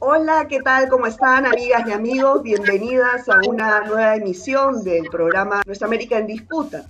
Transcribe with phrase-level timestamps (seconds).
[0.00, 0.88] Hola, ¿qué tal?
[0.88, 2.44] ¿Cómo están, amigas y amigos?
[2.44, 6.84] Bienvenidas a una nueva emisión del programa Nuestra América en Disputa.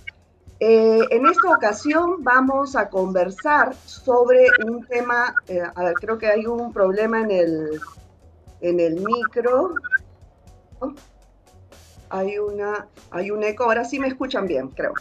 [0.59, 5.63] Eh, en esta ocasión vamos a conversar sobre un tema, eh,
[5.99, 7.81] creo que hay un problema en el,
[8.61, 9.73] en el micro.
[12.09, 14.93] Hay, una, hay un eco, ahora sí me escuchan bien, creo.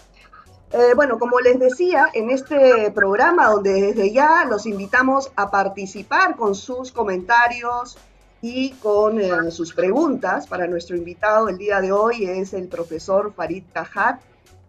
[0.71, 6.37] Eh, bueno, como les decía, en este programa donde desde ya los invitamos a participar
[6.37, 7.97] con sus comentarios
[8.43, 13.33] y con eh, sus preguntas para nuestro invitado el día de hoy es el profesor
[13.35, 14.21] Farid Cajat.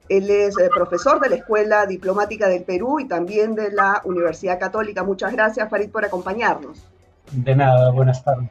[0.08, 4.58] Él es eh, profesor de la Escuela Diplomática del Perú y también de la Universidad
[4.58, 5.04] Católica.
[5.04, 6.84] Muchas gracias, Farid, por acompañarnos.
[7.32, 8.50] De nada, buenas tardes.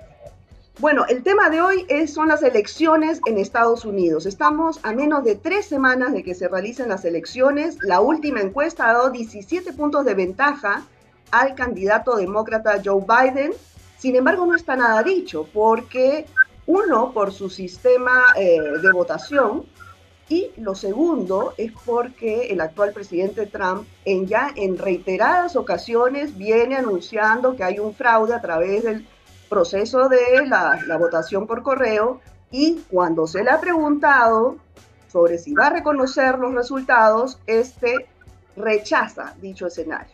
[0.81, 4.27] Bueno, el tema de hoy son las elecciones en Estados Unidos.
[4.27, 7.79] Estamos a menos de tres semanas de que se realicen las elecciones.
[7.83, 10.85] La última encuesta ha dado 17 puntos de ventaja
[11.33, 13.55] al candidato demócrata Joe Biden.
[13.99, 16.27] Sin embargo, no está nada dicho porque,
[16.67, 19.65] uno, por su sistema eh, de votación,
[20.29, 26.77] y lo segundo es porque el actual presidente Trump en ya en reiteradas ocasiones viene
[26.77, 29.07] anunciando que hay un fraude a través del
[29.49, 34.57] proceso de la, votación por correo y cuando se le ha preguntado
[35.11, 38.07] sobre si va a reconocer los resultados, este
[38.57, 40.13] rechaza dicho escenario.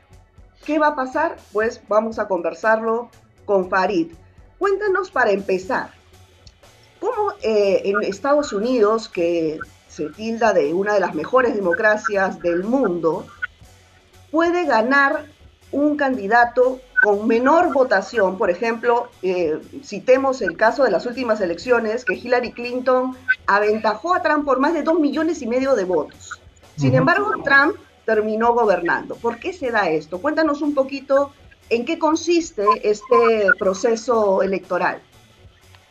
[0.64, 1.36] ¿Qué va a pasar?
[1.52, 3.10] Pues vamos a conversarlo
[3.44, 4.12] con Farid.
[4.58, 5.90] Cuéntanos para empezar,
[7.00, 12.64] ¿cómo eh, en Estados Unidos, que se tilda de una de las mejores democracias del
[12.64, 13.26] mundo,
[14.30, 15.26] puede ganar
[15.70, 22.02] un candidato con menor votación, por ejemplo, eh, citemos el caso de las últimas elecciones,
[22.02, 23.14] que Hillary Clinton
[23.46, 26.40] aventajó a Trump por más de dos millones y medio de votos.
[26.78, 29.16] Sin embargo, Trump terminó gobernando.
[29.16, 30.18] ¿Por qué se da esto?
[30.18, 31.30] Cuéntanos un poquito
[31.68, 35.02] en qué consiste este proceso electoral.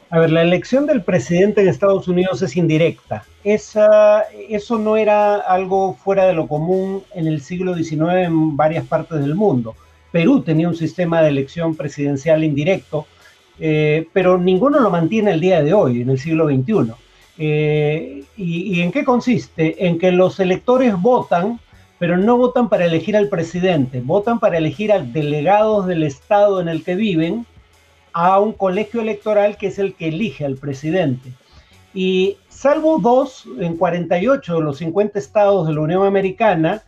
[0.09, 3.23] A ver, la elección del presidente en Estados Unidos es indirecta.
[3.44, 8.85] Esa, eso no era algo fuera de lo común en el siglo XIX en varias
[8.88, 9.75] partes del mundo.
[10.13, 13.07] Perú tenía un sistema de elección presidencial indirecto,
[13.59, 16.94] eh, pero ninguno lo mantiene el día de hoy, en el siglo XXI.
[17.40, 19.88] Eh, y, en qué consiste?
[19.88, 21.59] En que los electores votan,
[21.97, 26.68] pero no votan para elegir al presidente, votan para elegir a delegados del estado en
[26.68, 27.47] el que viven
[28.13, 31.31] a un colegio electoral que es el que elige al presidente.
[31.96, 36.84] Y salvo dos en 48 de los 50 estados de la Unión Americana,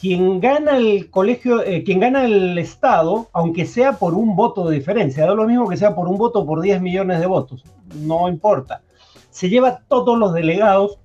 [0.00, 4.76] quien gana el colegio, eh, quien gana el Estado, aunque sea por un voto de
[4.76, 7.64] diferencia, da lo mismo que sea por un voto por 10 millones de votos,
[7.94, 8.82] no importa.
[9.30, 10.98] Se lleva todos los delegados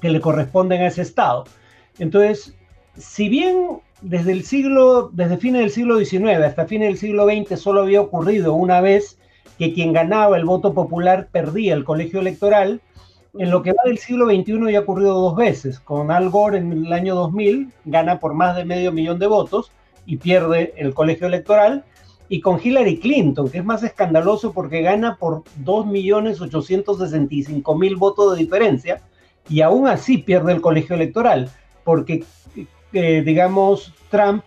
[0.00, 1.44] que le corresponden a ese Estado.
[1.98, 2.54] Entonces,
[2.96, 7.58] si bien desde el siglo, desde fines del siglo XIX hasta fines del siglo XX
[7.58, 9.18] solo había ocurrido una vez
[9.58, 12.80] que quien ganaba el voto popular perdía el colegio electoral,
[13.38, 15.78] en lo que va del siglo XXI ya ha ocurrido dos veces.
[15.80, 19.70] Con Al Gore en el año 2000 gana por más de medio millón de votos
[20.06, 21.84] y pierde el colegio electoral.
[22.28, 29.00] Y con Hillary Clinton, que es más escandaloso porque gana por 2.865.000 votos de diferencia
[29.48, 31.48] y aún así pierde el colegio electoral,
[31.84, 32.24] porque,
[32.92, 34.42] eh, digamos, Trump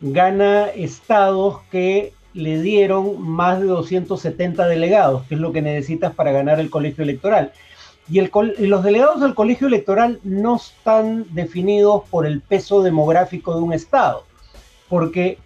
[0.00, 6.32] gana estados que le dieron más de 270 delegados, que es lo que necesitas para
[6.32, 7.52] ganar el colegio electoral.
[8.08, 13.72] Y, los delegados del colegio electoral no están definidos por el peso demográfico de un
[13.72, 14.24] estado,
[14.88, 15.38] porque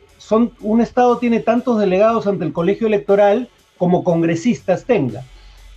[0.61, 3.49] un estado tiene tantos delegados ante el colegio electoral
[3.79, 5.25] como congresistas tenga.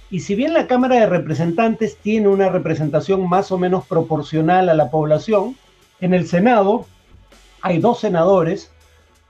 [0.10, 4.74] Y si bien la Cámara de Representantes tiene una representación más o menos proporcional a
[4.74, 5.56] la población,
[6.02, 6.86] en el Senado
[7.62, 8.72] hay dos senadores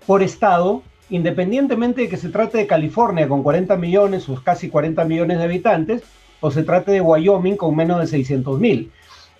[0.07, 5.03] por estado, independientemente de que se trate de California con 40 millones o casi 40
[5.05, 6.01] millones de habitantes,
[6.41, 8.91] o se trate de Wyoming con menos de 600 mil.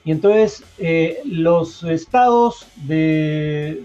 [0.04, 2.68] Y entonces eh, los estados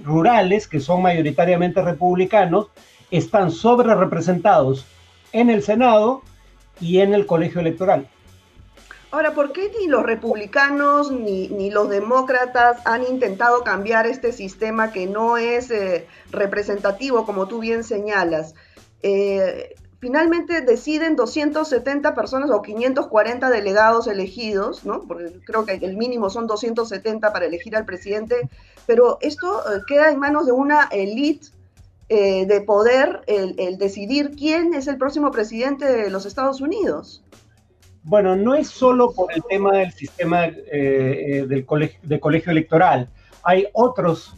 [0.04, 2.68] rurales, que son mayoritariamente republicanos,
[3.10, 4.86] están sobre representados
[5.32, 6.22] en el Senado
[6.80, 8.08] y en el colegio electoral.
[9.10, 14.92] Ahora, ¿por qué ni los republicanos ni, ni los demócratas han intentado cambiar este sistema
[14.92, 18.54] que no es eh, representativo, como tú bien señalas?
[19.02, 25.02] Eh, finalmente deciden 270 personas o 540 delegados elegidos, ¿no?
[25.02, 28.48] Porque creo que el mínimo son 270 para elegir al presidente,
[28.86, 31.48] pero esto eh, queda en manos de una élite
[32.08, 37.24] eh, de poder el, decidir quién es el próximo presidente de los Estados Unidos.
[38.04, 43.08] Bueno, no es solo por el tema del sistema eh, del colegio, de colegio electoral.
[43.42, 44.36] hay otros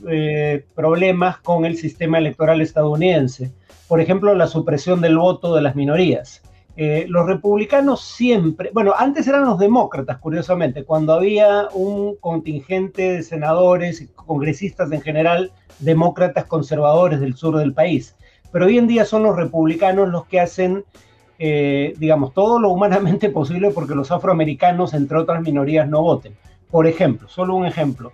[0.74, 3.52] problemas con el sistema electoral estadounidense.
[3.88, 6.42] Por ejemplo, la supresión del voto de las minorías.
[6.76, 13.22] Eh, los republicanos siempre, bueno, antes eran los demócratas, curiosamente, cuando había un contingente de
[13.24, 15.50] senadores congresistas en general,
[15.80, 18.14] demócratas conservadores del sur del país.
[18.52, 20.84] Pero hoy en día son los republicanos los que hacen,
[21.40, 26.36] eh, digamos, todo lo humanamente posible porque los afroamericanos, entre otras minorías, no voten.
[26.70, 28.12] Por ejemplo, solo un ejemplo.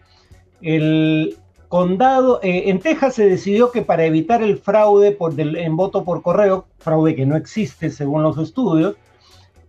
[0.63, 1.37] El
[1.75, 6.23] condado, eh, en Texas se decidió que para evitar el fraude por en voto por
[6.23, 8.95] correo, fraude que no existe según los estudios,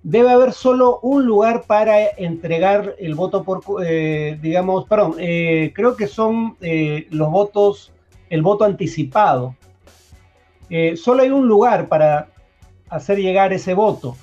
[0.04, 5.96] debe haber solo un lugar para entregar el voto por, eh, digamos, perdón, eh, creo
[5.96, 6.57] que son
[7.10, 7.92] los votos,
[8.30, 9.56] el voto anticipado.
[10.98, 12.28] solo hay un lugar para
[12.88, 14.16] hacer llegar ese voto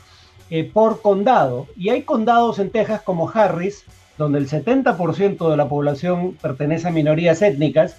[0.73, 1.67] por condado.
[1.77, 3.85] Y hay condados en Texas como Harris,
[4.19, 7.97] donde el 70% de la población pertenece a minorías étnicas,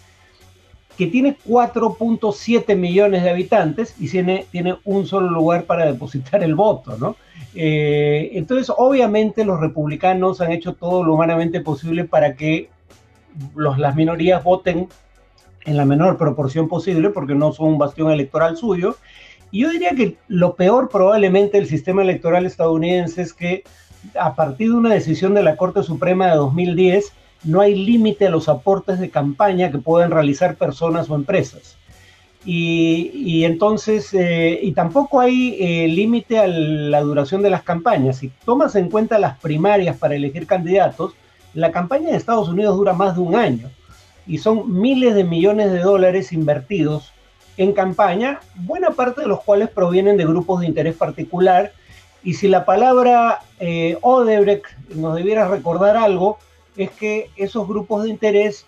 [0.98, 6.54] que tiene 4.7 millones de habitantes y tiene, tiene, un solo lugar para depositar el
[6.54, 7.16] voto, ¿no?
[7.56, 12.70] Eh, entonces, obviamente los republicanos han hecho todo lo humanamente posible para que
[13.56, 14.88] los, las minorías voten
[15.66, 18.98] en la menor proporción posible, porque no son un bastión electoral suyo.
[19.52, 23.64] Y yo diría que lo peor probablemente del sistema electoral estadounidense es que
[24.20, 27.14] a partir de una decisión de la Corte Suprema de 2010,
[27.44, 31.78] no hay límite a los aportes de campaña que pueden realizar personas o empresas.
[32.46, 38.18] Y, entonces, eh, y tampoco hay eh, límite a la duración de las campañas.
[38.18, 41.14] Si tomas en cuenta las primarias para elegir candidatos,
[41.54, 43.70] la campaña de Estados Unidos dura más de un año
[44.28, 47.14] y son miles de millones de dólares invertidos
[47.56, 51.72] en campaña, buena parte de los cuales provienen de grupos de interés particular
[52.24, 54.66] y si la palabra eh, Odebrecht
[54.96, 56.38] nos debiera recordar algo,
[56.78, 58.66] es que esos grupos de interés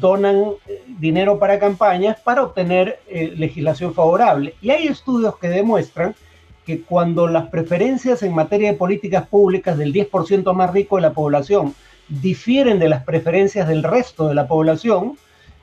[0.00, 4.54] donan eh, dinero para campañas para obtener eh, legislación favorable.
[4.60, 6.14] Y hay estudios que demuestran
[6.66, 11.12] que cuando las preferencias en materia de políticas públicas del 10% más rico de la
[11.12, 11.74] población
[12.08, 15.16] difieren de las preferencias del resto de la población,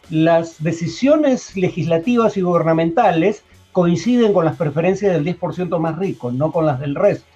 [0.10, 3.44] las decisiones legislativas y gubernamentales
[3.76, 7.28] coinciden con las preferencias del 10% más rico, no con las del resto.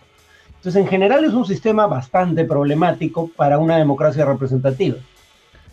[0.47, 4.95] Entonces, en general es un sistema bastante problemático para una democracia representativa.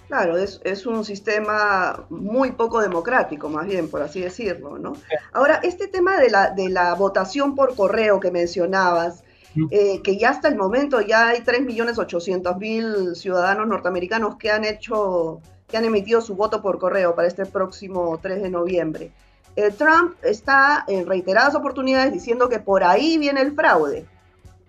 [0.08, 4.94] Claro, es, es, un sistema muy poco democrático, más bien, por así decirlo, ¿no?
[5.32, 9.22] Ahora, este tema de la, de la votación por correo que mencionabas,
[9.70, 15.76] eh, que ya hasta el momento ya hay 3.800.000 ciudadanos norteamericanos que han hecho, que
[15.76, 19.12] han emitido su voto por correo para este próximo 3 de noviembre.
[19.56, 24.04] Eh, Trump está en reiteradas oportunidades diciendo que por ahí viene el fraude.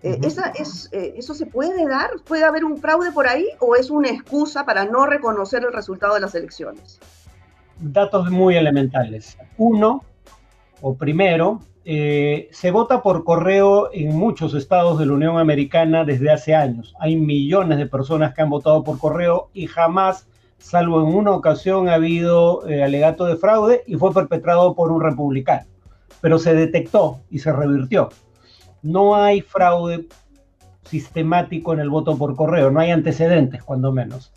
[0.02, 2.10] Eh, esa es, eh, ¿Eso se puede dar?
[2.24, 6.14] ¿Puede haber un fraude por ahí o es una excusa para no reconocer el resultado
[6.14, 6.98] de las elecciones?
[7.78, 9.36] Datos muy elementales.
[9.58, 10.04] Uno,
[10.80, 16.54] o primero, se vota por correo en muchos estados de la Unión Americana desde hace
[16.54, 16.94] años.
[17.00, 20.27] Hay millones de personas que han votado por correo y jamás
[20.58, 25.00] salvo en una ocasión ha habido eh, alegato de fraude y fue perpetrado por un
[25.00, 25.66] republicano,
[26.20, 28.10] pero se detectó y se revirtió.
[28.82, 30.06] No hay fraude
[30.84, 34.32] sistemático en el voto por correo, no hay antecedentes, cuando menos.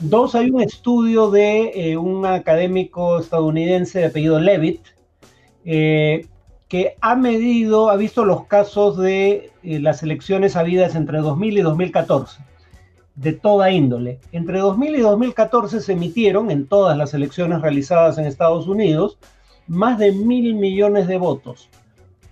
[0.00, 4.86] Dos, hay un estudio de eh, un académico estadounidense de apellido Levitt,
[5.64, 6.26] eh,
[6.68, 12.49] que ha medido, ha visto los casos de las elecciones habidas entre 2000 y 2014
[13.20, 14.18] de toda índole.
[14.32, 19.18] Entre 2000 y 2014 se emitieron en todas las elecciones realizadas en Estados Unidos
[19.66, 21.68] más de mil millones de votos.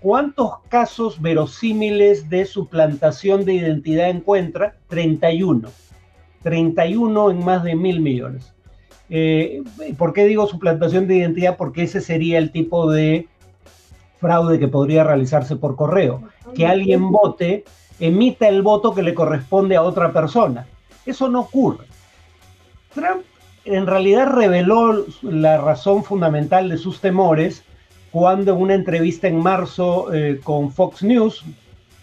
[0.00, 4.76] ¿Cuántos casos verosímiles de suplantación de identidad encuentra?
[4.88, 5.68] 31.
[6.42, 8.54] 31 en más de mil millones.
[9.10, 9.62] Eh,
[9.98, 11.58] ¿Por qué digo suplantación de identidad?
[11.58, 13.28] Porque ese sería el tipo de
[14.16, 16.22] fraude que podría realizarse por correo.
[16.54, 17.64] Que alguien vote,
[18.00, 20.66] emita el voto que le corresponde a otra persona.
[21.08, 21.86] Eso no ocurre.
[22.94, 23.22] Trump
[23.64, 27.64] en realidad reveló la razón fundamental de sus temores
[28.10, 31.46] cuando en una entrevista en marzo eh, con Fox News,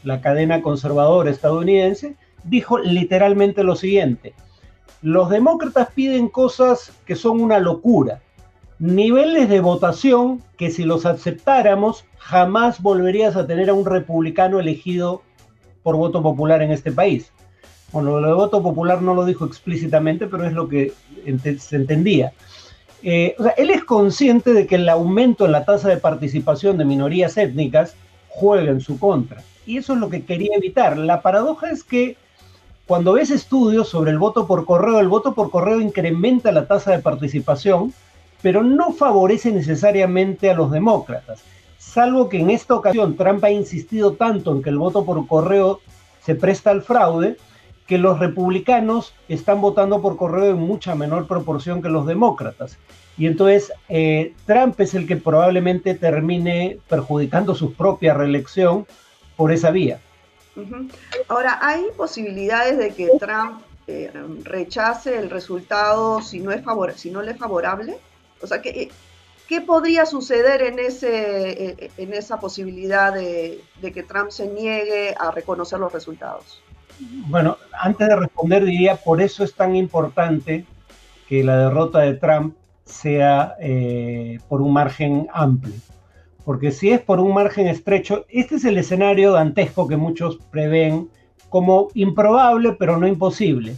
[0.03, 4.33] la cadena conservadora estadounidense, dijo literalmente lo siguiente.
[5.03, 8.24] Los demócratas piden cosas que son una locura,
[8.79, 15.21] niveles de votación que si los aceptáramos jamás volverías a tener a un republicano elegido
[15.83, 17.31] por voto popular en este país.
[17.96, 20.92] Bueno, lo de voto popular no lo dijo explícitamente, pero es lo que
[21.60, 22.34] se entendía.
[23.02, 27.38] Eh, él es consciente de que el aumento en la tasa de participación de minorías
[27.38, 27.96] étnicas
[28.28, 29.42] juega en su contra.
[29.66, 30.98] Y eso es lo que quería evitar.
[30.98, 32.18] La paradoja es que
[32.86, 36.92] cuando ves estudios sobre el voto por correo, el voto por correo incrementa la tasa
[36.92, 37.94] de participación,
[38.42, 41.46] pero no favorece necesariamente a los demócratas,
[41.78, 45.80] salvo que en esta ocasión Trump ha insistido tanto en que el voto por correo
[46.25, 47.38] se presta al fraude,
[47.88, 52.77] que los republicanos están votando por correo en mucha menor proporción que los demócratas.
[53.18, 58.86] Y entonces eh, Trump es el que probablemente termine perjudicando su propia reelección
[59.38, 60.00] por esa vía.
[61.27, 64.12] Ahora, ¿hay posibilidades de que Trump eh,
[64.44, 66.63] rechace el resultado si no, es
[66.96, 67.98] si no le es favorable?
[68.42, 68.89] O sea, ¿qué,
[69.48, 75.13] ¿qué podría suceder en, ese, eh, en esa posibilidad de, de que Trump se niegue
[75.18, 76.62] a reconocer los resultados?
[77.28, 80.66] Bueno, antes de responder diría, por eso es tan importante
[81.28, 85.75] que la derrota de Trump sea eh, por un margen amplio.
[86.44, 91.10] Porque si es por un margen estrecho, este es el escenario dantesco que muchos prevén
[91.50, 93.75] como improbable, pero no imposible.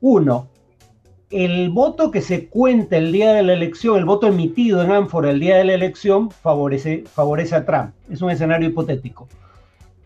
[0.00, 0.48] Uno,
[1.30, 5.30] el voto que se cuenta el día de la elección, el voto emitido en Ánfora
[5.30, 7.92] el día de la elección, favorece, favorece a Trump.
[8.10, 9.28] Es un escenario hipotético.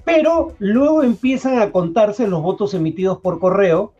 [0.04, 3.92] Pero luego empiezan a contarse los votos emitidos por correo,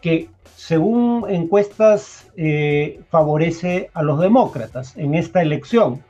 [0.00, 6.02] que según encuestas eh, favorece a los demócratas en esta elección.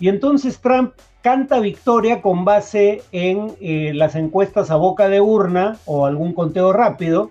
[0.00, 5.78] Y entonces Trump canta victoria con base en eh, las encuestas a boca de urna
[5.86, 7.30] o algún conteo rápido,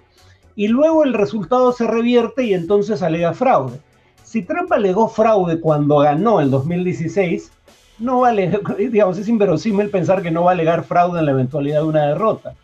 [0.55, 3.79] y luego el resultado se revierte y entonces alega fraude.
[4.23, 7.51] Si Trump alegó fraude cuando ganó el 2016,
[7.99, 11.81] no vale, digamos, es inverosímil pensar que no va a alegar fraude en la eventualidad
[11.81, 12.55] de una derrota.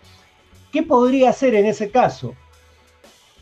[0.72, 2.36] ¿Qué podría hacer en ese caso?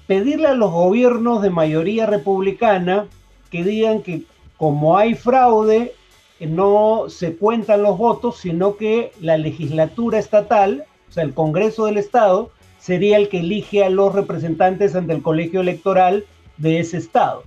[0.08, 3.08] Pedirle a los gobiernos de mayoría republicana
[3.52, 4.24] que digan que
[4.58, 5.94] como hay fraude,
[6.40, 11.98] no se cuentan los votos, sino que la legislatura estatal, o sea, el Congreso del
[11.98, 16.26] Estado, sería el que elige a los representantes ante el colegio electoral
[16.58, 17.44] de ese Estado.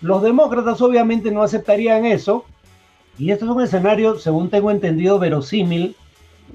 [0.00, 2.44] Los demócratas obviamente no aceptarían eso,
[3.20, 5.94] y esto es un escenario, según tengo entendido, verosímil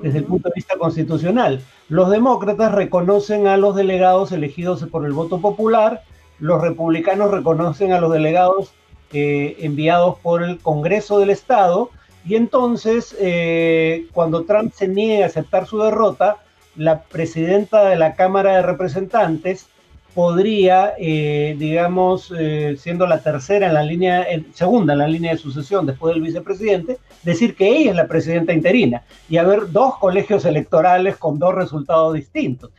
[0.02, 1.62] desde el punto de vista constitucional.
[1.90, 6.02] Los demócratas reconocen a los delegados elegidos por el voto popular,
[6.40, 8.74] los republicanos reconocen a los delegados
[9.14, 11.92] eh, enviados por el Congreso del Estado,
[12.26, 16.38] y entonces, eh, cuando Trump se niegue a aceptar su derrota,
[16.76, 19.68] la presidenta de la Cámara de Representantes
[20.16, 25.38] podría, eh, digamos, eh, siendo la tercera en la línea, segunda en la línea de
[25.38, 30.46] sucesión después del vicepresidente, decir que ella es la presidenta interina y haber dos colegios
[30.46, 32.72] electorales con dos resultados distintos.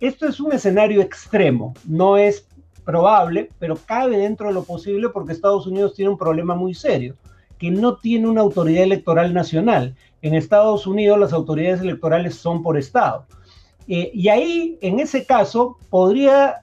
[0.00, 2.46] Esto es un escenario extremo, no es
[2.82, 7.14] probable, pero cabe dentro de lo posible porque Estados Unidos tiene un problema muy serio,
[7.58, 9.94] que no tiene una autoridad electoral nacional.
[10.22, 13.26] En Estados Unidos las autoridades electorales son por estado.
[13.86, 16.62] Eh, y ahí, en ese caso, podría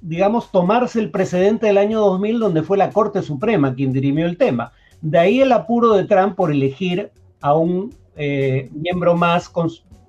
[0.00, 4.36] digamos, tomarse el precedente del año 2000 donde fue la Corte Suprema quien dirimió el
[4.36, 4.72] tema.
[5.00, 9.48] De ahí el apuro de Trump por elegir a un eh, miembro más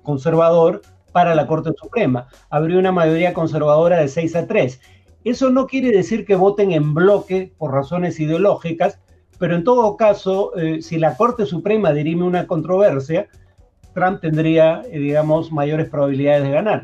[0.02, 2.26] conservador para la Corte Suprema.
[2.50, 4.80] Habría una mayoría conservadora de 6 a 3.
[5.24, 9.00] Eso no quiere decir que voten en bloque por razones ideológicas,
[9.38, 13.28] pero en todo caso, eh, si la Corte Suprema dirime una controversia,
[13.94, 16.82] Trump tendría, eh, digamos, mayores probabilidades de ganar.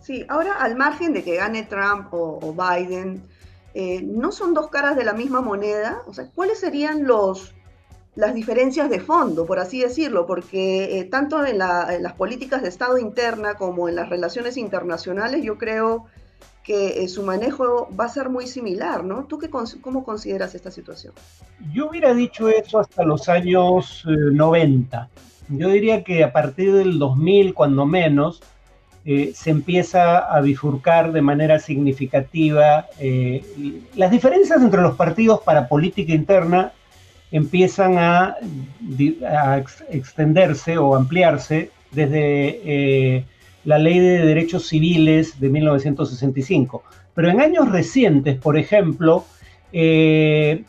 [0.00, 3.22] Sí, ahora al margen de que gane Trump o, Biden,
[3.74, 6.02] eh, ¿no son dos caras de la misma moneda?
[6.06, 7.54] O sea, ¿cuáles serían los,
[8.14, 10.26] las diferencias de fondo, por así decirlo?
[10.26, 15.58] Porque eh, tanto en, las políticas de Estado interna como en las relaciones internacionales, yo
[15.58, 16.06] creo
[16.64, 19.24] que eh, su manejo va a ser muy similar, ¿no?
[19.24, 21.12] ¿Tú qué, cómo consideras esta situación?
[21.72, 25.08] Yo hubiera dicho eso hasta los años 90.
[25.50, 28.40] Yo diría que a partir del 2000, cuando menos,
[29.06, 32.86] eh, se empieza a bifurcar de manera significativa.
[32.98, 33.42] Eh,
[33.96, 36.72] las diferencias entre los partidos para política interna
[37.32, 38.36] empiezan a,
[39.90, 43.24] extenderse o ampliarse desde eh,
[43.64, 46.82] la Ley de Derechos Civiles de 1965.
[47.14, 49.24] Pero en años recientes, por ejemplo,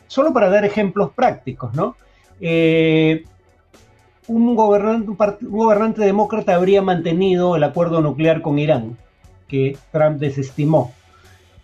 [0.06, 1.96] solo para dar ejemplos prácticos, ¿no?
[4.34, 8.96] Un gobernante, demócrata habría mantenido el acuerdo nuclear con Irán,
[9.48, 10.92] que Trump desestimó.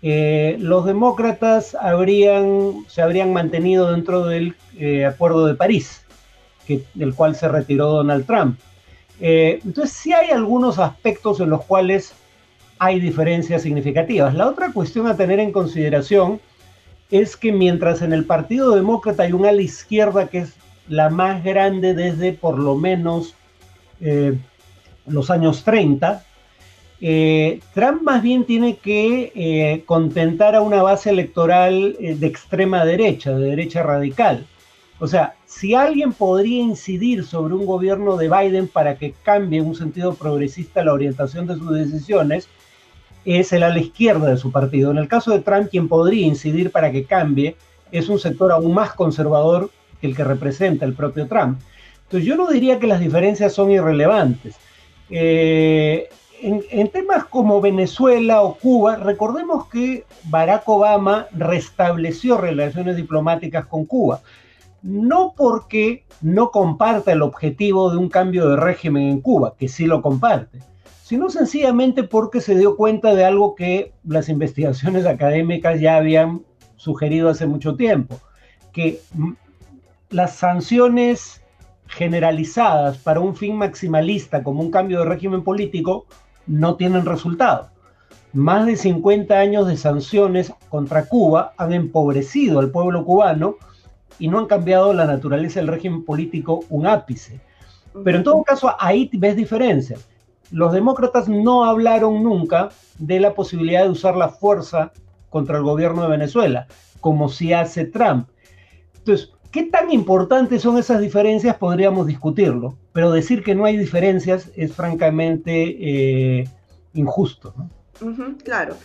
[0.03, 6.05] Eh, los demócratas habrían, se habrían mantenido dentro del eh, acuerdo de París,
[6.95, 8.59] del cual se retiró Donald Trump.
[9.21, 12.13] Eh, entonces sí hay algunos aspectos en los cuales
[12.79, 14.35] hay diferencias significativas.
[14.35, 16.41] La otra cuestión a tener en consideración
[17.11, 20.55] es que mientras en el Partido Demócrata hay un ala izquierda que es
[20.89, 23.35] la más grande desde por lo menos
[24.01, 24.37] eh,
[25.07, 26.25] los años 30.
[27.01, 33.33] Eh, Trump más bien tiene que eh, contentar a una base electoral de extrema derecha,
[33.33, 34.47] de derecha radical.
[35.01, 39.67] O sea, si alguien podría incidir sobre un gobierno de Biden para que cambie en
[39.67, 42.49] un sentido progresista la orientación de sus decisiones,
[43.25, 44.91] es el a la izquierda de su partido.
[44.91, 47.57] En el caso de Trump, quien podría incidir para que cambie
[47.93, 49.71] es un sector aún más conservador
[50.07, 51.61] el que representa el propio Trump.
[52.05, 54.57] Entonces yo no diría que las diferencias son irrelevantes.
[55.11, 56.09] Eh,
[56.41, 64.21] en, temas como Venezuela o Cuba, recordemos que Barack Obama restableció relaciones diplomáticas con Cuba,
[64.83, 69.87] no porque no comparta el objetivo de un cambio de régimen en Cuba, que sí
[69.87, 70.61] lo comparte,
[71.03, 76.43] sino sencillamente porque se dio cuenta de algo que las investigaciones académicas ya habían
[76.77, 78.21] sugerido hace mucho tiempo,
[78.73, 79.01] que
[80.11, 81.43] las sanciones
[81.87, 86.07] generalizadas para un fin maximalista como un cambio de régimen político
[86.47, 87.71] no tienen resultado.
[88.33, 93.57] Más de 50 años de sanciones contra Cuba han empobrecido al pueblo cubano
[94.19, 97.41] y no han cambiado la naturaleza del régimen político un ápice.
[98.05, 100.09] Pero en todo caso, ahí ves diferencias.
[100.51, 104.93] Los demócratas no hablaron nunca de la posibilidad de usar la fuerza
[105.31, 106.67] contra el gobierno de Venezuela,
[107.01, 108.29] como si hace Trump.
[108.97, 111.57] Entonces, ¿qué tan importantes son esas diferencias?
[111.57, 116.49] Podríamos discutirlo, pero decir que no hay diferencias es francamente eh,
[116.95, 117.55] injusto.
[118.45, 118.77] claro,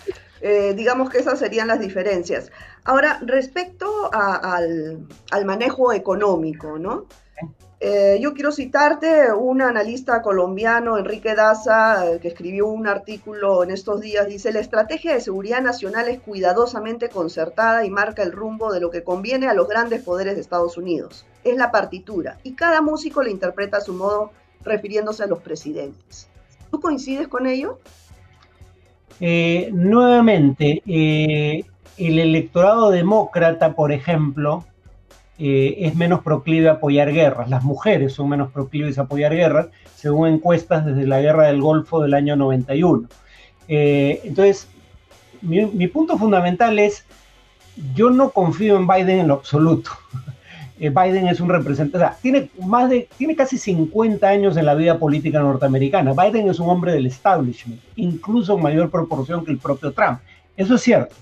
[0.42, 2.52] eh, digamos que esas serían las diferencias.
[2.84, 7.06] Ahora, respecto al, al, manejo económico, ¿no?
[7.86, 13.72] Eh, yo quiero citarte un analista colombiano, Enrique Daza, eh, que escribió un artículo en
[13.72, 14.26] estos días.
[14.26, 18.90] Dice, la estrategia de seguridad nacional es cuidadosamente concertada y marca el rumbo de lo
[18.90, 21.26] que conviene a los grandes poderes de Estados Unidos.
[21.44, 24.32] Es la partitura y cada músico la interpreta a su modo
[24.64, 26.30] refiriéndose a los presidentes.
[26.72, 27.80] ¿Tú coincides con ello?
[29.20, 34.64] Eh, nuevamente, el electorado demócrata, por ejemplo,
[35.46, 37.50] eh, es menos proclive a apoyar guerras.
[37.50, 42.02] Las mujeres son menos proclives a apoyar guerras, según encuestas desde la guerra del Golfo
[42.02, 43.10] del año 91.
[43.68, 44.70] Eh, entonces,
[45.42, 47.04] mi, punto fundamental es,
[47.94, 49.92] yo no confío en Biden en lo absoluto.
[50.80, 54.98] Eh, Biden es un representante, tiene, más de, tiene casi 50 años en la vida
[54.98, 56.14] política norteamericana.
[56.14, 60.20] Biden es un hombre del establishment, incluso en mayor proporción que el propio Trump.
[60.58, 61.16] Eso es cierto.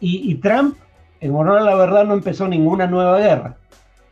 [0.00, 0.76] y, Trump
[1.24, 3.56] en honor a la verdad no empezó ninguna nueva guerra.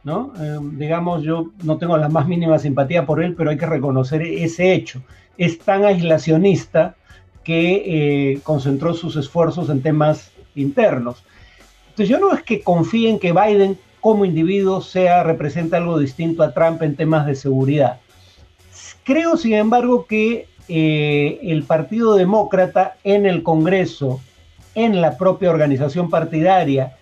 [0.05, 0.33] ¿no?
[0.41, 4.23] Eh, digamos, yo no tengo la más mínima simpatía por él, pero hay que reconocer
[4.23, 5.03] ese hecho.
[5.39, 6.97] Es tan aislacionista
[7.45, 7.83] que
[8.33, 11.23] eh, concentró sus esfuerzos en temas internos.
[11.91, 16.43] Entonces yo no es que confíe en que Biden como individuo sea, represente algo distinto
[16.43, 18.01] a Trump en temas de seguridad.
[19.05, 24.21] Creo, sin embargo, que eh, el Partido Demócrata en el Congreso,
[24.75, 26.97] en la propia organización partidaria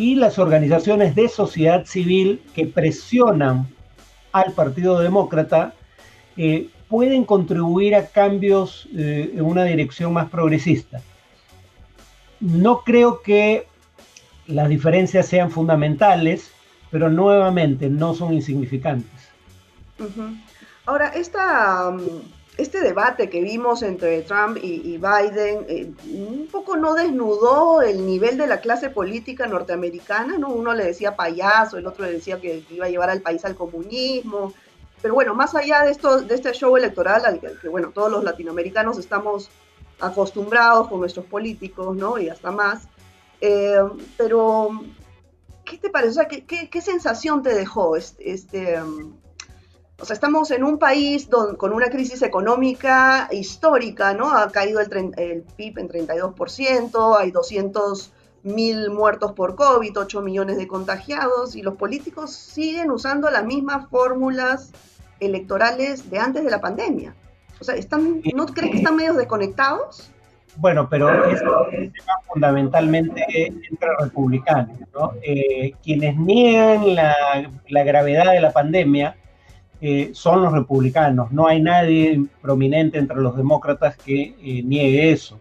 [0.00, 3.68] y las organizaciones de sociedad civil que presionan
[4.32, 5.74] al Partido Demócrata
[6.38, 11.02] eh, pueden contribuir a cambios eh, en una dirección más progresista.
[12.40, 13.66] No creo que
[14.46, 16.50] las diferencias sean fundamentales,
[16.90, 19.28] pero nuevamente no son insignificantes.
[20.86, 21.94] Ahora, esta
[22.60, 28.36] este debate que vimos entre Trump y, Biden eh, un poco no desnudó el nivel
[28.36, 30.50] de la clase política norteamericana, ¿no?
[30.50, 33.56] Uno le decía payaso, el otro le decía que iba a llevar al país al
[33.56, 34.52] comunismo.
[35.00, 38.22] Pero bueno, más allá de, esto, de este show electoral al que, bueno, todos los
[38.22, 39.48] latinoamericanos estamos
[39.98, 42.18] acostumbrados con nuestros políticos, ¿no?
[42.18, 42.88] Y hasta más.
[43.40, 43.78] Eh,
[44.18, 44.82] pero,
[45.64, 46.26] ¿qué te parece?
[46.28, 48.78] ¿qué, sensación te dejó este, este
[50.00, 54.30] o sea, estamos en un país con una crisis económica histórica, ¿no?
[54.30, 60.56] Ha caído el, el PIB en 32%, hay 200 mil muertos por COVID, 8 millones
[60.56, 64.72] de contagiados, y los políticos siguen usando las mismas fórmulas
[65.20, 67.14] electorales de antes de la pandemia.
[67.60, 70.10] O sea, ¿están, ¿no crees que están medio desconectados?
[70.56, 71.40] Bueno, pero es
[72.26, 75.12] fundamentalmente entre republicanos, ¿no?
[75.22, 79.14] Eh, quienes niegan la gravedad de la pandemia
[79.80, 81.32] eh, son los republicanos.
[81.32, 85.40] No hay nadie prominente entre los demócratas que eh, niegue eso.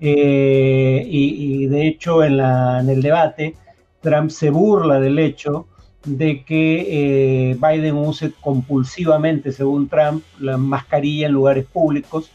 [0.00, 2.40] Eh, y, de hecho en,
[2.88, 3.54] el debate
[4.00, 5.66] Trump se burla del hecho
[6.04, 12.30] de que Biden use compulsivamente, según Trump, la mascarilla en lugares públicos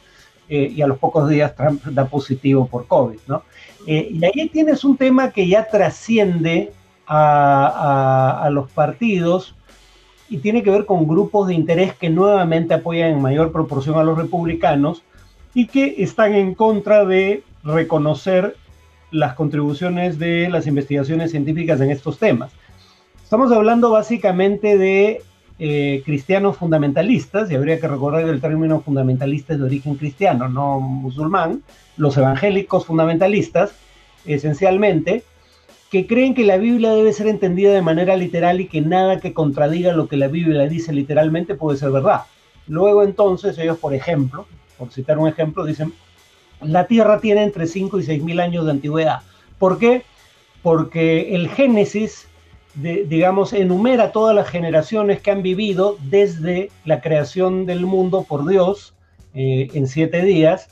[0.47, 3.19] y a los pocos días Trump da positivo por COVID.
[3.85, 6.71] y ahí tienes un tema que ya trasciende
[7.05, 9.53] a los partidos
[10.29, 14.03] y tiene que ver con grupos de interés que nuevamente apoyan en mayor proporción a
[14.03, 15.03] los republicanos
[15.53, 18.55] y que están en contra de reconocer
[19.11, 22.51] las contribuciones de las investigaciones científicas en estos temas.
[23.23, 25.21] Estamos hablando básicamente de
[25.57, 31.63] eh, cristianos fundamentalistas, y habría que recordar el término fundamentalista de origen cristiano, no musulmán,
[31.97, 33.73] los evangélicos fundamentalistas,
[34.25, 35.23] esencialmente,
[35.89, 39.33] que creen que la Biblia debe ser entendida de manera literal y que nada que
[39.33, 42.21] contradiga lo que la Biblia dice literalmente puede ser verdad.
[42.67, 44.45] Luego entonces ellos, por ejemplo,
[44.77, 45.93] por citar un ejemplo, dicen,
[46.61, 49.21] la Tierra tiene entre 5 y 6 mil años de antigüedad.
[49.57, 50.03] ¿Por qué?
[50.61, 52.27] Porque el Génesis,
[52.75, 58.93] digamos, enumera todas las generaciones que han vivido desde la creación del mundo por Dios
[59.33, 60.69] eh, en siete días,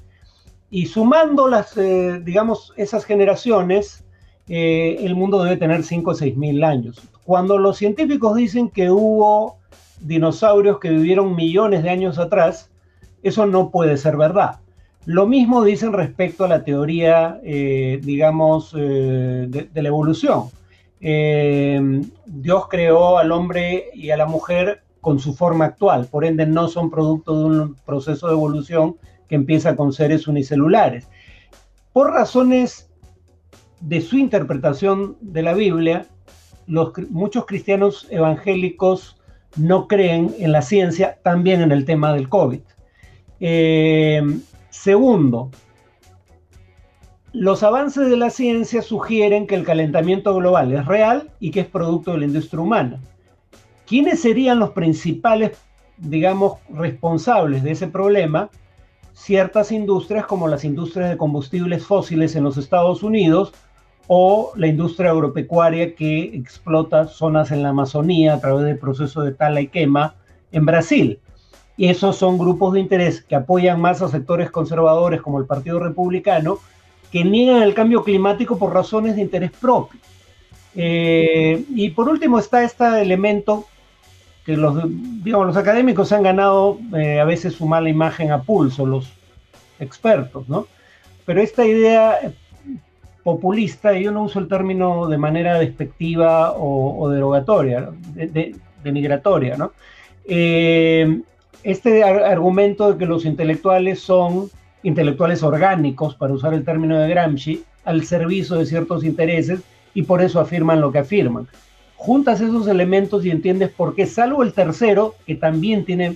[0.70, 4.04] y sumando las, eh, digamos, esas generaciones,
[4.50, 7.02] eh, el mundo debe tener 5 o 6 mil años.
[7.26, 9.58] Cuando los científicos dicen que hubo
[10.00, 12.70] dinosaurios que vivieron millones de años atrás,
[13.24, 14.60] eso no puede ser verdad.
[15.06, 20.46] Lo mismo dicen respecto a la teoría, eh, digamos, eh, de, de, la evolución.
[21.00, 26.68] Dios creó al hombre y a la mujer con su forma actual, por ende no
[26.68, 28.98] son producto de un proceso de evolución
[29.30, 31.08] que empieza con seres unicelulares.
[31.94, 32.87] Por razones
[33.80, 36.06] de su interpretación de la Biblia,
[36.66, 39.18] los, muchos cristianos evangélicos
[39.56, 42.60] no creen en la ciencia, también en el tema del COVID.
[43.40, 44.22] Eh,
[44.70, 45.52] segundo,
[47.34, 51.68] los avances de la ciencia sugieren que el calentamiento global es real y que es
[51.68, 53.00] producto de la industria humana.
[53.86, 55.52] ¿Quiénes serían los principales,
[55.98, 58.50] digamos, responsables de ese problema?
[59.14, 63.54] Ciertas industrias como las industrias de combustibles fósiles en los Estados Unidos,
[64.08, 69.34] o la industria agropecuaria que explota zonas en la Amazonía a través del proceso de
[69.34, 70.16] tala y quema
[70.52, 71.20] en Brasil.
[71.76, 75.80] Y esos son grupos de interés que apoyan más a sectores conservadores como el Partido
[75.80, 76.60] Republicano,
[77.12, 80.00] que niegan el cambio climático por razones de interés propio.
[80.76, 83.66] Eh, y por último está este elemento
[84.46, 84.82] que los,
[85.24, 89.12] digamos, los académicos han ganado eh, a veces su mala imagen a pulso, los
[89.80, 90.68] expertos, ¿no?
[91.26, 92.32] Pero esta idea
[93.28, 99.74] populista, y yo no uso el término de manera despectiva o, derogatoria, de, denigratoria, ¿no?
[100.24, 101.20] Eh,
[101.62, 104.50] este argumento de que los intelectuales son
[104.82, 109.60] intelectuales orgánicos, para usar el término de Gramsci, al servicio de ciertos intereses
[109.94, 111.50] y por eso afirman lo que afirman.
[111.98, 116.16] Juntas esos elementos y entiendes por qué, salvo el tercero, que también tiene,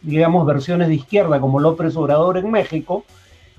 [0.00, 3.04] digamos, versiones de izquierda, como López Obrador en México,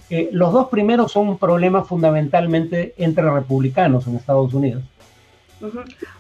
[0.10, 4.84] los dos primeros son un problema fundamentalmente entre republicanos en Estados Unidos.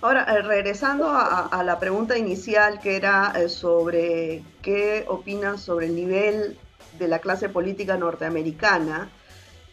[0.01, 5.95] Ahora, eh, regresando a, la pregunta inicial que era eh, sobre qué opinan sobre el
[5.95, 6.57] nivel
[6.97, 9.09] de la clase política norteamericana,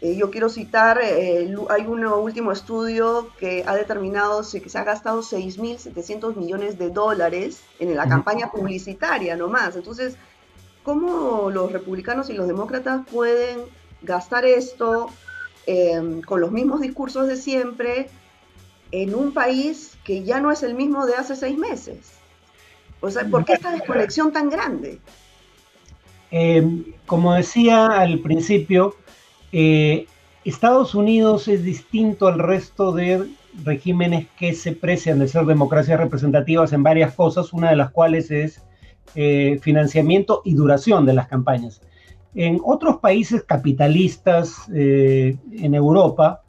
[0.00, 5.22] eh, yo quiero citar, hay un último estudio que ha determinado que se ha gastado
[5.22, 9.76] 6.700 millones de dólares en la campaña publicitaria nomás.
[9.76, 10.16] Entonces,
[10.82, 13.60] ¿cómo los republicanos y los demócratas pueden
[14.02, 15.08] gastar esto
[15.66, 18.08] em, con los mismos discursos de siempre
[18.92, 22.12] en un país que ya no es el mismo de hace seis meses?
[23.00, 24.98] O sea, ¿por qué esta desconexión tan grande?
[26.30, 28.94] Em, como decía al principio,
[29.52, 30.06] eh,
[30.44, 33.28] Estados Unidos es distinto al resto de
[33.64, 38.30] regímenes que se precian de ser democracias representativas en varias cosas, una de las cuales
[38.30, 38.62] es
[39.16, 41.80] eh, financiamiento y duración de las campañas.
[42.34, 46.42] En otros países capitalistas eh, en Europa,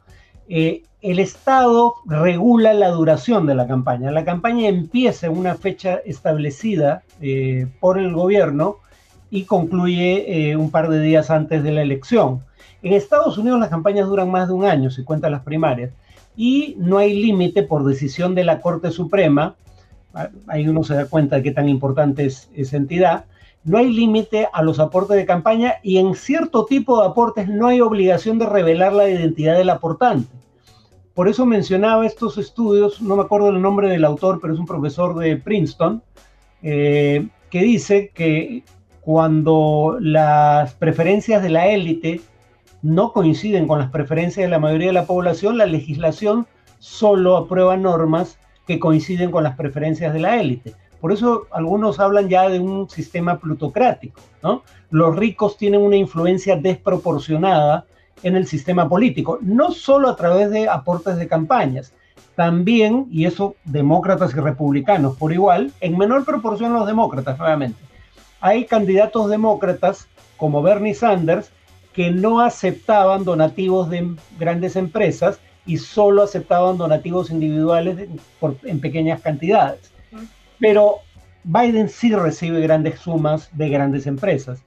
[0.48, 4.12] eh, el Estado regula la duración de la campaña.
[4.12, 8.76] La campaña empieza en una fecha establecida eh, por el gobierno
[9.30, 12.42] y concluye un par de días antes de la elección.
[12.82, 15.90] En Estados Unidos las campañas duran más de un año, si cuentan las primarias,
[16.36, 19.56] y no hay límite por decisión de la Corte Suprema.
[20.46, 23.24] Ahí uno se da cuenta de qué tan importante es esa entidad
[23.64, 27.68] no hay límite a los aportes de campaña y en cierto tipo de aportes no
[27.68, 30.28] hay obligación de revelar la identidad del aportante.
[31.14, 34.66] Por eso mencionaba estos estudios, no me acuerdo el nombre del autor, pero es un
[34.66, 36.02] profesor de Princeton,
[36.62, 38.64] eh, que dice que
[39.02, 42.20] cuando las preferencias de la élite
[42.80, 46.46] no coinciden con las preferencias de la mayoría de la población, la legislación
[46.78, 50.74] solo aprueba normas que coinciden con las preferencias de la élite.
[51.02, 54.62] Por eso algunos hablan ya de un sistema plutocrático, ¿no?
[54.88, 57.86] Los ricos tienen una influencia desproporcionada
[58.22, 61.92] en el sistema político, no solo a través de aportes de campañas,
[62.36, 67.82] también, y eso demócratas y republicanos por igual, en menor proporción los demócratas, nuevamente.
[68.40, 71.50] Hay candidatos demócratas como Bernie Sanders
[71.92, 78.08] que no aceptaban donativos de grandes empresas y solo aceptaban donativos individuales
[78.62, 79.90] en pequeñas cantidades.
[80.62, 80.98] Pero
[81.42, 84.62] Biden sí recibe grandes sumas de grandes empresas.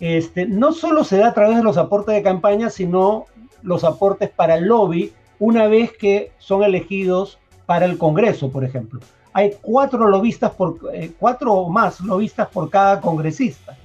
[0.00, 3.26] Este, no solo se da a través de los aportes de campaña, sino
[3.62, 8.98] los aportes para el lobby una vez que son elegidos para el Congreso, por ejemplo.
[9.34, 13.78] Hay cuatro lobistas por eh, cuatro o más lobistas por cada congresista,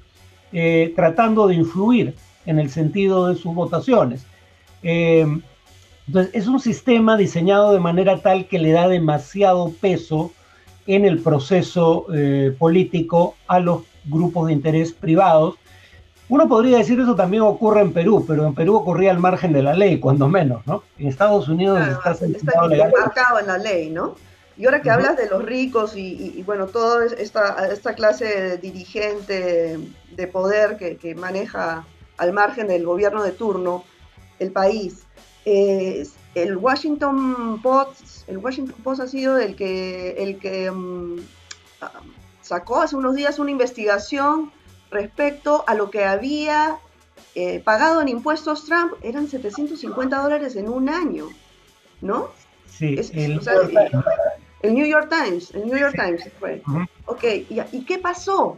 [0.52, 2.16] eh, tratando de influir
[2.48, 4.26] en el sentido de sus votaciones.
[4.82, 5.28] Eh,
[6.08, 10.32] entonces, es un sistema diseñado de manera tal que le da demasiado peso
[10.88, 12.06] en el proceso
[12.58, 15.56] político a los grupos de interés privados
[16.32, 19.62] uno podría decir eso también ocurre en Perú, pero en Perú ocurría al margen de
[19.62, 20.82] la ley, cuando menos, ¿no?
[20.98, 24.16] En Estados Unidos está, está marcado en la ley, ¿no?
[24.56, 29.78] Y ahora que hablas de los ricos y, bueno, toda esta, esta clase de dirigente
[30.16, 31.86] de poder que, maneja
[32.18, 33.84] al margen del gobierno de turno
[34.40, 35.04] el país,
[36.36, 41.18] el Washington Post, el Washington Post ha sido el que, el que mm,
[41.82, 41.92] ah,
[42.42, 44.52] sacó hace unos días una investigación
[44.90, 46.78] respecto a lo que había
[47.36, 51.30] eh, pagado en impuestos Trump, eran 750 dólares en un año,
[52.02, 52.30] ¿no?
[52.70, 53.40] Sí, el,
[54.74, 56.62] New York Times, el New York Times fue.
[57.06, 58.58] Ok, ¿y, qué pasó?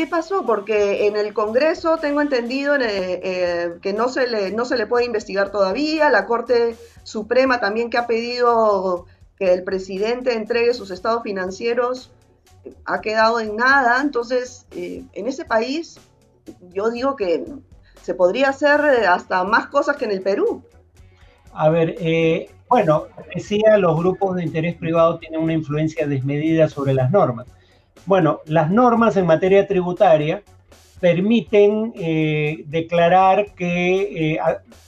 [0.00, 0.46] ¿Qué pasó?
[0.46, 4.86] Porque en el Congreso tengo entendido eh, eh, que no se, le, no se le
[4.86, 9.04] puede investigar todavía, la Corte Suprema también que ha pedido
[9.36, 12.10] que el presidente entregue sus estados financieros
[12.86, 14.00] ha quedado en nada.
[14.00, 16.00] Entonces, eh, en ese país,
[16.72, 17.44] yo digo que
[18.00, 20.62] se podría hacer hasta más cosas que en el Perú.
[21.52, 27.10] A ver, bueno, decía, los grupos de interés privado tienen una influencia desmedida sobre las
[27.10, 27.48] normas.
[28.06, 30.42] Bueno, las normas en materia tributaria
[31.00, 31.94] permiten
[32.66, 34.38] declarar que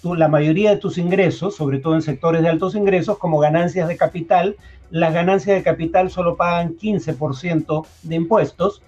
[0.02, 3.96] la mayoría de tus ingresos, sobre todo en sectores de altos ingresos, como ganancias de
[3.96, 4.56] capital,
[4.92, 8.82] las ganancias de capital solo pagan 15% de impuestos.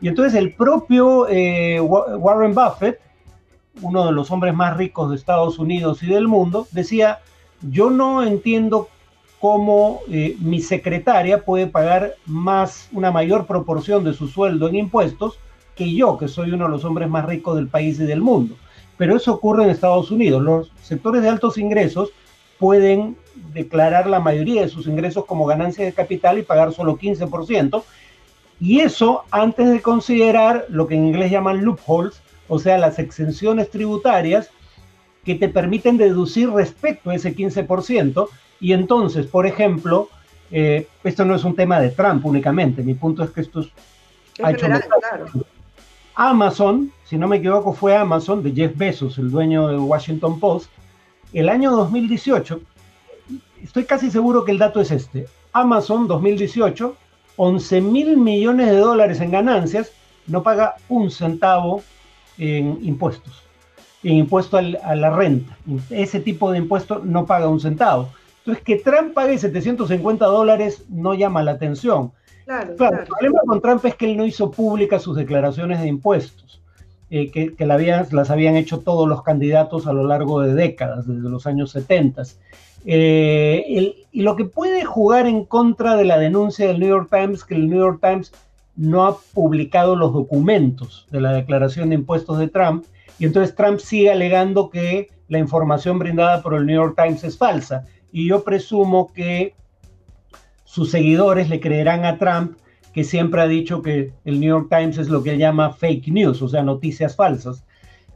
[0.00, 2.98] Y entonces el propio eh, Warren Buffett,
[3.82, 7.18] uno de los hombres más ricos de Estados Unidos y del mundo, decía,
[7.60, 8.88] yo no entiendo
[9.40, 15.38] cómo eh, mi secretaria puede pagar más, una mayor proporción de su sueldo en impuestos
[15.74, 18.56] que yo, que soy uno de los hombres más ricos del país y del mundo.
[18.98, 20.42] Pero eso ocurre en Estados Unidos.
[20.42, 22.10] Los sectores de altos ingresos
[22.58, 23.16] pueden
[23.54, 27.82] declarar la mayoría de sus ingresos como ganancia de capital y pagar solo 15%.
[28.60, 33.70] Y eso antes de considerar lo que en inglés llaman loopholes, o sea, las exenciones
[33.70, 34.50] tributarias
[35.24, 38.28] que te permiten deducir respecto a ese 15%.
[38.60, 40.08] Y entonces, por ejemplo,
[40.50, 43.68] eh, esto no es un tema de Trump únicamente, mi punto es que esto es...
[46.14, 50.70] Amazon, si no me equivoco, fue Amazon de Jeff Bezos, el dueño de Washington Post,
[51.32, 52.60] el año 2018
[53.62, 55.26] estoy casi seguro que el dato es este.
[55.52, 56.96] Amazon 2018,
[57.36, 59.92] 11 mil millones de dólares en ganancias,
[60.26, 61.82] no paga un centavo
[62.38, 63.42] en impuestos,
[64.02, 65.56] en impuesto a la renta.
[65.90, 68.10] Ese tipo de impuesto no paga un centavo.
[68.40, 72.12] Entonces, que Trump pague 750 dólares no llama la atención.
[72.46, 76.60] Claro, El problema con Trump es que él no hizo públicas sus declaraciones de impuestos,
[77.10, 81.46] eh, que, las habían hecho todos los candidatos a lo largo de décadas, desde los
[81.46, 82.22] años 70.
[82.86, 87.44] Eh, y lo que puede jugar en contra de la denuncia del New York Times,
[87.44, 88.32] que el New York Times
[88.74, 92.84] no ha publicado los documentos de la declaración de impuestos de Trump,
[93.18, 97.36] y entonces Trump sigue alegando que la información brindada por el New York Times es
[97.36, 97.84] falsa.
[98.12, 99.54] Y yo presumo que
[100.64, 102.56] sus seguidores le creerán a Trump
[102.92, 106.08] que siempre ha dicho que el New York Times es lo que él llama fake
[106.08, 107.64] news, o sea, noticias falsas.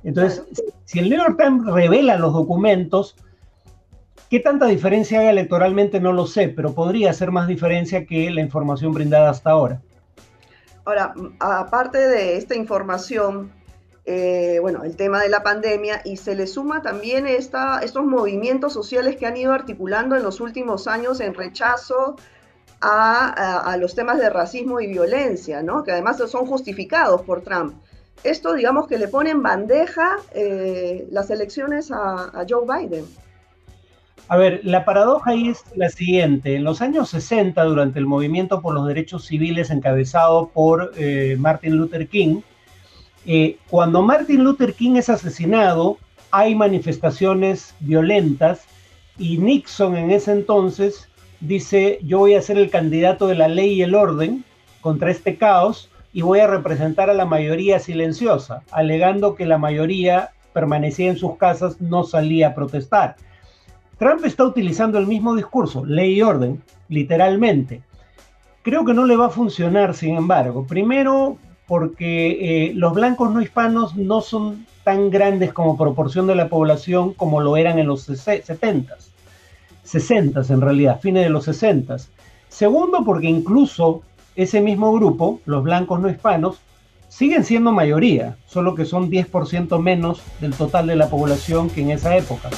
[0.02, 0.44] Entonces,
[0.84, 3.16] si el New York Times revela los documentos,
[4.34, 6.00] ¿Qué tanta diferencia haga electoralmente?
[6.00, 9.80] No lo sé, pero podría hacer más diferencia que la información brindada hasta ahora.
[10.84, 13.52] Ahora, aparte de esta información,
[14.06, 18.72] eh, bueno, el tema de la pandemia y se le suma también esta, estos movimientos
[18.72, 22.16] sociales que han ido articulando en los últimos años en rechazo
[22.80, 25.84] a, los temas de racismo y violencia, ¿no?
[25.84, 27.74] que además son justificados por Trump.
[28.22, 33.04] Esto, digamos, que le pone en bandeja eh, las elecciones a Joe Biden.
[34.28, 36.56] A ver, la paradoja ahí es la siguiente.
[36.56, 41.76] En los años 60, durante el movimiento por los derechos civiles encabezado por eh, Martin
[41.76, 42.40] Luther King,
[43.26, 45.98] eh, cuando Martin Luther King es asesinado,
[46.30, 48.66] hay manifestaciones violentas
[49.18, 51.08] y Nixon en ese entonces
[51.40, 54.44] dice, yo voy a ser el candidato de la ley y el orden
[54.80, 60.30] contra este caos y voy a representar a la mayoría silenciosa, alegando que la mayoría
[60.52, 63.16] permanecía en sus casas, no salía a protestar.
[63.98, 67.82] Trump está utilizando el mismo discurso, ley y orden, literalmente.
[68.62, 70.66] Creo que no le va a funcionar, sin embargo.
[70.66, 76.48] Primero, porque eh, los blancos no hispanos no son tan grandes como proporción de la
[76.48, 78.96] población como lo eran en los 70
[79.82, 81.96] 60 en realidad, fines de los 60
[82.54, 84.02] Segundo, porque incluso
[84.36, 86.58] ese mismo grupo, los blancos no hispanos,
[87.08, 91.90] siguen siendo mayoría, solo que son 10% menos del total de la población que en
[91.90, 92.50] esa época.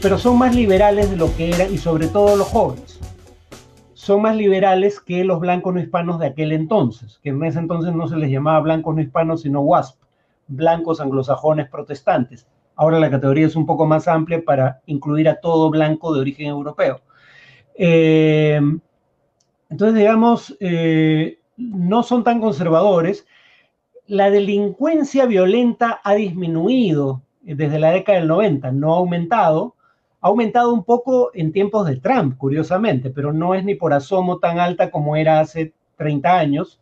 [0.00, 2.93] Pero son más liberales de lo que eran, y sobre todo los jóvenes.
[4.04, 7.94] Son más liberales que los blancos no hispanos de aquel entonces, que en ese entonces
[7.94, 9.98] no se les llamaba blancos no hispanos, sino WASP,
[10.46, 12.46] blancos anglosajones protestantes.
[12.76, 16.48] Ahora la categoría es un poco más amplia para incluir a todo blanco de origen
[16.48, 17.00] europeo.
[17.76, 18.60] Eh,
[19.70, 23.26] entonces, digamos, eh, no son tan conservadores.
[24.06, 29.76] La delincuencia violenta ha disminuido desde la década del 90, no ha aumentado.
[30.24, 34.38] Ha aumentado un poco en tiempos de Trump, curiosamente, pero no es ni por asomo
[34.38, 36.80] tan alta como era hace 30 años.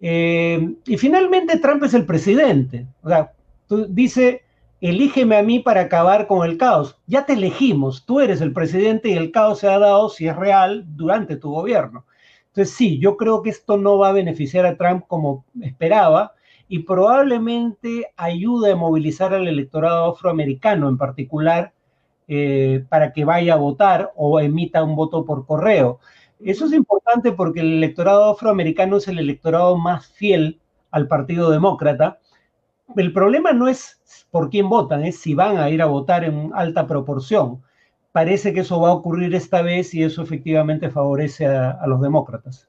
[0.00, 2.86] Eh, y finalmente Trump es el presidente.
[3.02, 3.32] O sea,
[3.66, 4.42] tú, dice,
[4.80, 6.96] elígeme a mí para acabar con el caos.
[7.08, 10.36] Ya te elegimos, tú eres el presidente y el caos se ha dado, si es
[10.36, 12.06] real, durante tu gobierno.
[12.50, 16.34] Entonces sí, yo creo que esto no va a beneficiar a Trump como esperaba
[16.68, 21.72] y probablemente ayude a movilizar al electorado afroamericano en particular
[22.32, 25.98] eh, para que vaya a votar o emita un voto por correo.
[26.38, 30.60] Eso es importante porque el electorado afroamericano es el electorado más fiel
[30.92, 32.20] al Partido Demócrata.
[32.94, 36.52] El problema no es por quién votan, es si van a ir a votar en
[36.54, 37.62] alta proporción.
[38.12, 42.68] Parece que eso va a ocurrir esta vez y eso efectivamente favorece a, los demócratas.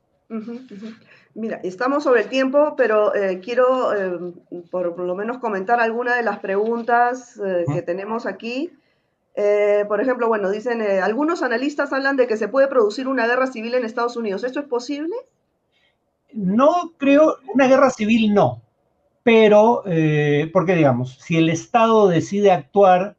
[1.35, 4.33] Mira, estamos sobre el tiempo, pero eh, quiero eh,
[4.71, 8.71] por, lo menos comentar algunas de las preguntas eh, que tenemos aquí.
[9.35, 13.27] Eh, por ejemplo, bueno, dicen, eh, algunos analistas hablan de que se puede producir una
[13.27, 14.43] guerra civil en Estados Unidos.
[14.43, 15.15] ¿Esto es posible?
[16.33, 18.61] No creo, una guerra civil no,
[19.23, 23.15] pero, eh, porque digamos, si el Estado decide actuar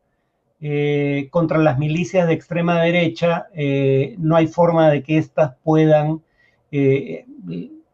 [1.33, 3.48] contra las milicias de extrema derecha,
[4.18, 6.22] no hay forma de que éstas puedan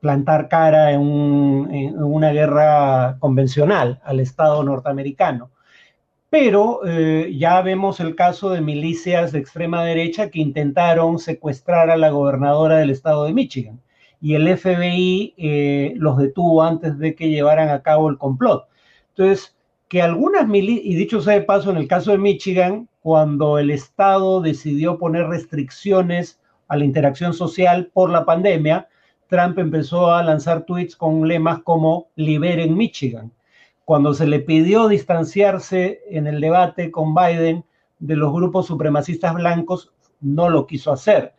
[0.00, 5.50] plantar cara en una guerra convencional al Estado norteamericano
[6.30, 11.96] pero eh, ya vemos el caso de milicias de extrema derecha que intentaron secuestrar a
[11.96, 13.80] la gobernadora del estado de Michigan
[14.20, 18.66] y el FBI eh, los detuvo antes de que llevaran a cabo el complot.
[19.10, 19.56] Entonces,
[19.88, 23.70] que algunas milicias, y dicho sea de paso, en el caso de Michigan, cuando el
[23.70, 28.88] estado decidió poner restricciones a la interacción social por la pandemia,
[29.28, 33.32] Trump empezó a lanzar tweets con lemas como liberen Michigan
[33.88, 37.64] cuando se le pidió distanciarse en el debate con Biden
[37.98, 41.33] de los grupos supremacistas blancos, no lo quiso hacer.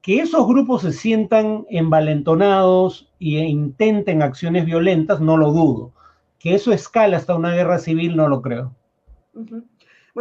[0.00, 5.92] Que esos grupos se sientan envalentonados e intenten acciones violentas, no lo dudo.
[6.38, 8.72] Que eso escala hasta una guerra civil, no lo creo.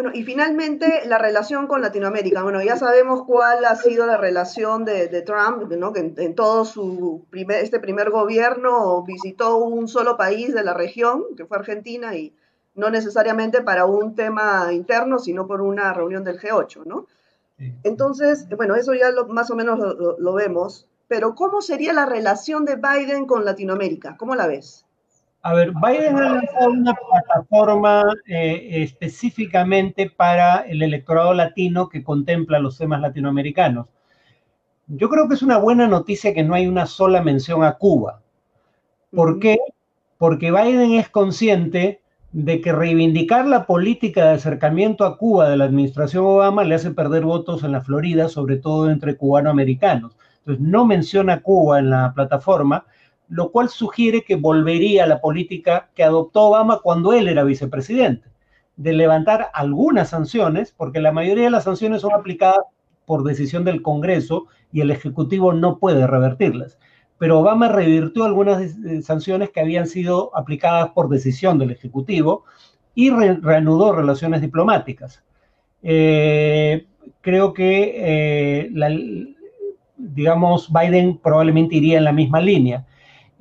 [0.02, 2.42] Bueno, y finalmente la relación con Latinoamérica.
[2.42, 5.92] Bueno, ya sabemos cuál ha sido la relación de, Trump, ¿no?
[5.92, 11.26] que en, todo su primer, este primer gobierno visitó un solo país de la región,
[11.36, 12.34] que fue Argentina, y
[12.76, 17.06] no necesariamente para un tema interno, sino por una reunión del G8, ¿no?
[17.84, 19.80] Entonces, bueno, eso ya más o menos
[20.18, 24.16] lo vemos, pero ¿cómo sería la relación de Biden con Latinoamérica?
[24.16, 24.86] ¿Cómo la ves?
[25.41, 32.60] A ver, Biden ha lanzado una plataforma eh, específicamente para el electorado latino que contempla
[32.60, 33.88] los temas latinoamericanos.
[34.88, 38.21] Yo creo que es una buena noticia que no hay una sola mención a Cuba.
[39.12, 39.60] ¿Por qué?
[40.17, 45.65] Porque Biden es consciente de que reivindicar la política de acercamiento a Cuba de la
[45.65, 50.17] administración Obama le hace perder votos en la Florida, sobre todo entre cubanoamericanos.
[50.39, 52.86] Entonces, no menciona Cuba en la plataforma,
[53.30, 58.28] lo cual sugiere que volvería a la política que adoptó Obama cuando él era vicepresidente,
[58.76, 62.62] de levantar algunas sanciones, porque la mayoría de las sanciones son aplicadas
[63.06, 66.77] por decisión del Congreso y el Ejecutivo no puede revertirlas.
[67.17, 72.46] Pero Obama revirtió algunas eh, sanciones que habían sido aplicadas por decisión del Ejecutivo
[72.96, 75.23] y reanudó relaciones diplomáticas.
[75.84, 76.88] Eh,
[77.21, 79.36] creo que, eh,
[79.98, 82.86] digamos, Biden probablemente iría en la misma línea.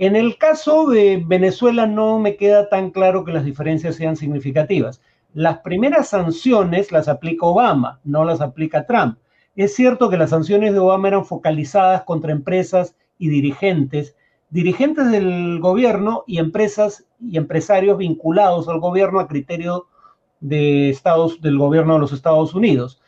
[0.01, 5.01] En el caso de Venezuela no me queda tan claro que las diferencias sean significativas.
[5.34, 9.18] Las primeras sanciones las aplica Obama, no las aplica Trump.
[9.57, 14.14] Es cierto que las sanciones de Obama eran focalizadas contra empresas y dirigentes,
[14.51, 19.86] dirigentes del gobierno y empresas y empresarios vinculados al gobierno a criterio
[20.38, 23.03] de Estados, del gobierno de los Estados Unidos.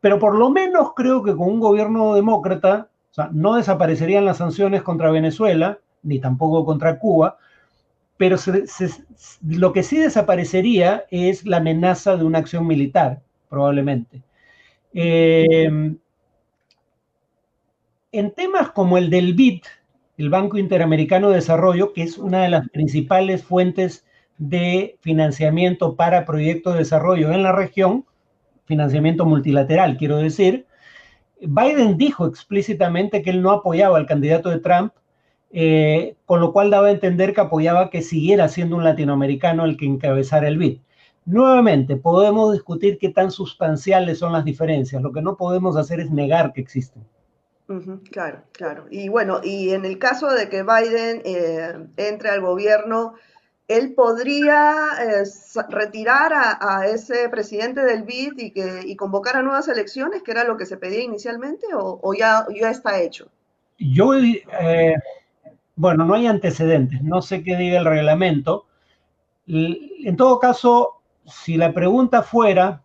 [0.00, 4.38] Pero por lo menos creo que con un gobierno demócrata, o sea, no desaparecerían las
[4.38, 7.38] sanciones contra Venezuela, ni tampoco contra Cuba,
[8.16, 8.36] pero
[9.46, 14.22] lo que sí desaparecería es la amenaza de una acción militar, probablemente.
[14.94, 15.68] Eh,
[18.12, 19.60] en temas como el del BID,
[20.16, 24.06] el Banco Interamericano de Desarrollo, que es una de las principales fuentes
[24.38, 28.06] de financiamiento para proyectos de desarrollo en la región,
[28.64, 30.66] financiamiento multilateral, quiero decir,
[31.40, 34.92] Biden dijo explícitamente que él no apoyaba al candidato de Trump
[35.50, 39.76] eh, con lo cual daba a entender que apoyaba que siguiera siendo un latinoamericano el
[39.76, 40.78] que encabezara el BID.
[41.24, 45.02] Nuevamente, podemos discutir qué tan sustanciales son las diferencias.
[45.02, 47.02] Lo que no podemos hacer es negar que existen.
[48.10, 48.86] claro, claro.
[48.90, 53.14] Y bueno, y en el caso de que Biden eh, entre al gobierno,
[53.66, 55.24] él podría eh,
[55.68, 60.56] retirar a, ese presidente del BID y, que, convocar a nuevas elecciones, que era lo
[60.56, 63.28] que se pedía inicialmente, o, ya, ya está hecho.
[63.78, 64.12] Yo,
[65.76, 68.66] bueno, no hay antecedentes, no sé qué diga el reglamento.
[69.46, 72.82] En todo caso, si la pregunta fuera,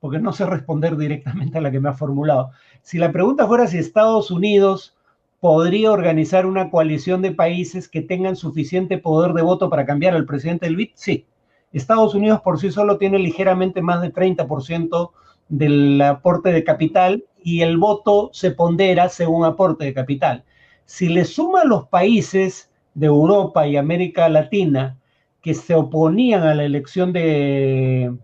[0.00, 2.50] porque no sé responder directamente a la que me ha formulado,
[2.82, 4.96] si la pregunta fuera si Estados Unidos
[5.38, 10.26] podría organizar una coalición de países que tengan suficiente poder de voto para cambiar al
[10.26, 11.26] presidente del BID, sí.
[11.72, 15.10] Estados Unidos por sí solo tiene ligeramente más de 30%
[15.48, 20.44] del aporte de capital y el voto se pondera según aporte de capital.
[20.92, 24.98] Si le suma los países de Europa y América Latina
[25.40, 28.14] que se oponían a la elección de,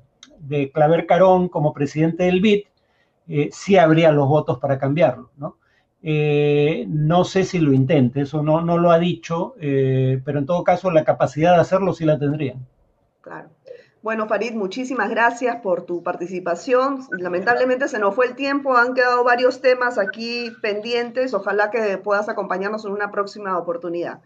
[0.74, 2.64] Claver Carón como presidente del BID,
[3.28, 5.56] eh, sí habría los votos para cambiarlo, ¿no?
[6.02, 10.44] Eh, no sé si lo intente, eso no, no lo ha dicho, eh, pero en
[10.44, 12.66] todo caso la capacidad de hacerlo sí la tendrían.
[13.22, 13.48] Claro.
[14.02, 17.00] Bueno, Farid, muchísimas gracias por tu participación.
[17.10, 21.34] Lamentablemente se nos fue el tiempo, han quedado varios temas aquí pendientes.
[21.34, 24.20] Ojalá que puedas acompañarnos en una próxima oportunidad.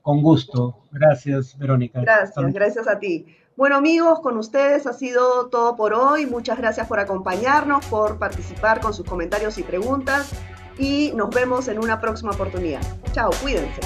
[0.00, 0.78] Con gusto.
[0.90, 2.00] Gracias, Verónica.
[2.00, 3.26] Gracias, gracias a ti.
[3.56, 6.26] Bueno, amigos, con ustedes ha sido todo por hoy.
[6.26, 10.32] Muchas gracias por acompañarnos, por participar con sus comentarios y preguntas.
[10.78, 12.82] Y nos vemos en una próxima oportunidad.
[13.12, 13.80] Chao, cuídense.